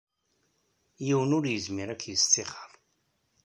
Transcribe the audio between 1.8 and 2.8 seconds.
ad k-yesṭixxer.